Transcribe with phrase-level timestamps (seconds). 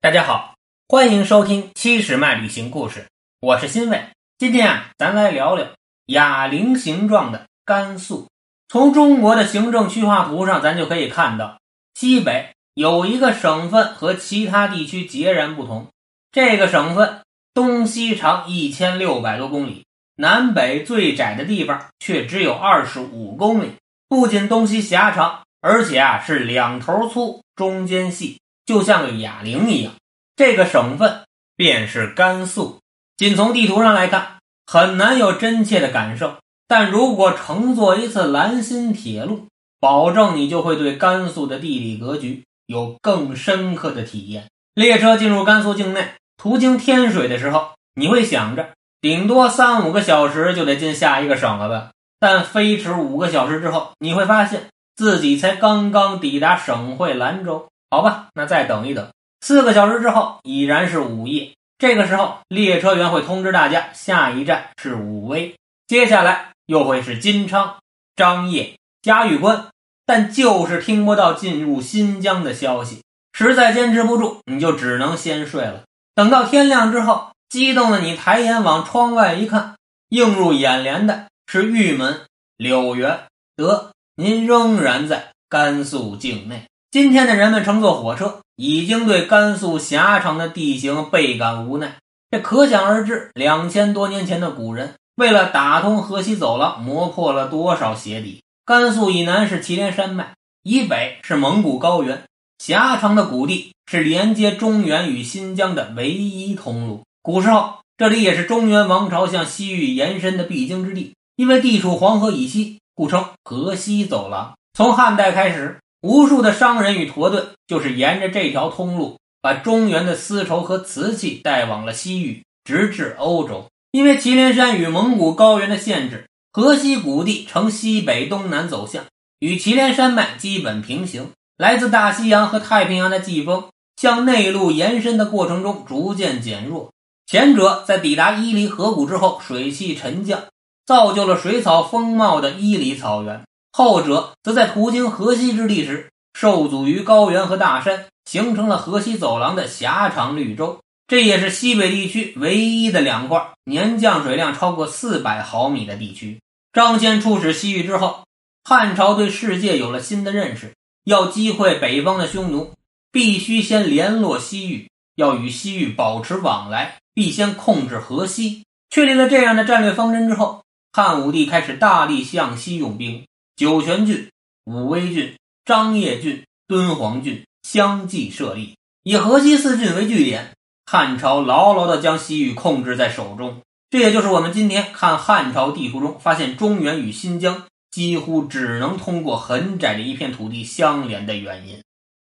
[0.00, 0.54] 大家好，
[0.86, 3.08] 欢迎收听七十迈旅行故事，
[3.40, 4.00] 我是欣慰。
[4.38, 5.66] 今天啊，咱来聊聊
[6.06, 8.28] 哑铃形状的甘肃。
[8.68, 11.58] 从中国的行政区划图上，咱就可以看到，
[11.94, 15.88] 西北有一个省份和其他地区截然不同。
[16.30, 17.22] 这个省份
[17.52, 19.84] 东西长一千六百多公里，
[20.14, 23.72] 南北最窄的地方却只有二十五公里。
[24.08, 28.40] 不仅东西狭长，而且啊是两头粗，中间细。
[28.68, 29.94] 就像个哑铃一样，
[30.36, 31.22] 这个省份
[31.56, 32.80] 便是甘肃。
[33.16, 34.36] 仅从地图上来看，
[34.66, 36.36] 很难有真切的感受。
[36.66, 39.46] 但如果乘坐一次兰新铁路，
[39.80, 44.50] 保证你就会对甘肃的地理格局有更深刻的体验。
[44.74, 51.92] 列车进入甘肃境内，途经天水的时候，你会想着顶多三五个小时就得进下一个省了吧？
[52.20, 57.66] 但飞驰五个小时之后，你会发现自己才刚刚抵达省会兰州。
[57.90, 59.08] 好吧，那再等一等，
[59.40, 61.52] 四个小时之后已然是午夜。
[61.78, 67.76] 这个时候，列车员会通知大家，下一站是武威，接下来又会是金昌、
[68.16, 69.68] 张掖、嘉峪关，
[70.04, 73.02] 但就是听不到进入新疆的消息。
[73.32, 75.84] 实在坚持不住，你就只能先睡了。
[76.14, 79.76] 等到天亮之后，激动的你抬眼往窗外一看，
[80.08, 82.22] 映入眼帘的是玉门、
[82.56, 83.20] 柳园。
[83.56, 86.66] 得，您仍然在甘肃境内。
[86.90, 91.96] 今天的人们乘坐火车，已经对甘肃狭长的地形倍感无奈。
[92.30, 98.42] 这可想而知，两千多年前的古人为了打通河西走廊，磨破了多少鞋底。
[98.64, 102.22] 甘肃以南是祁连山脉，以北是蒙古高原，
[102.58, 107.02] 狭长的谷地是连接中原与新疆的唯一通路。
[107.20, 114.54] 古时候，这里也是中原王朝向西域延伸的必经之地，因为地处黄河以西，故称河西走廊。
[114.72, 115.78] 从汉代开始。
[116.00, 123.66] 无数的商人与驼队就是沿着这条通路，把中原的丝绸和瓷器带往了西域，直至欧洲。
[123.90, 129.04] 因为祁连山与蒙古高原的限制，河西谷地呈西北东南走向，
[129.40, 131.30] 与祁连山脉基本平行。
[131.56, 133.64] 来自大西洋和太平洋的季风
[133.96, 136.92] 向内陆延伸的过程中逐渐减弱。
[137.26, 140.44] 前者在抵达伊犁河谷之后，水汽沉降，
[140.86, 143.42] 造就了水草丰茂的伊犁草原。
[143.72, 150.80] 后者则在途经河西之地时，受阻于高原和大山，形成了河西走廊的狭长绿洲。
[151.06, 156.38] 这也是西北地区唯一的两块年降水量超过四百毫米的地区。
[156.72, 158.24] 张骞出使西域之后，
[158.62, 160.74] 汉朝对世界有了新的认识：
[161.04, 162.72] 要击溃北方的匈奴，
[163.10, 168.64] 必须先联络西域；要与西域保持往来，必先控制河西。
[168.90, 170.62] 确立了这样的战略方针之后，
[170.92, 173.24] 汉武帝开始大力向西用兵。
[173.58, 174.30] 酒泉郡、
[174.66, 180.52] 武威郡、张掖郡、敦煌郡相继设立，以河西四郡为据点，
[180.86, 183.60] 汉朝牢牢地将西域控制在手中。
[183.90, 191.82] 这也就是我们今天看汉朝地图中发现中原与新疆几乎只能通过很窄的一片土地相连的原因。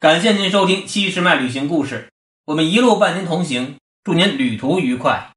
[0.00, 2.08] 感谢您收听七十迈旅行故事，
[2.46, 5.30] 我们一路伴您同行，祝您旅途愉快。